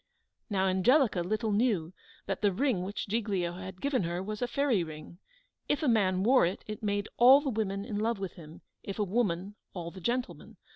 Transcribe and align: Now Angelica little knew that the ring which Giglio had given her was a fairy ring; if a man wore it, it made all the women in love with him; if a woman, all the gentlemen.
Now 0.49 0.65
Angelica 0.65 1.21
little 1.21 1.51
knew 1.51 1.93
that 2.25 2.41
the 2.41 2.51
ring 2.51 2.81
which 2.81 3.07
Giglio 3.07 3.51
had 3.53 3.79
given 3.81 4.01
her 4.01 4.23
was 4.23 4.41
a 4.41 4.47
fairy 4.47 4.83
ring; 4.83 5.19
if 5.69 5.83
a 5.83 5.87
man 5.87 6.23
wore 6.23 6.43
it, 6.43 6.63
it 6.65 6.81
made 6.81 7.07
all 7.17 7.39
the 7.39 7.51
women 7.51 7.85
in 7.85 7.99
love 7.99 8.17
with 8.17 8.33
him; 8.33 8.61
if 8.81 8.97
a 8.97 9.03
woman, 9.03 9.53
all 9.75 9.91
the 9.91 10.01
gentlemen. 10.01 10.57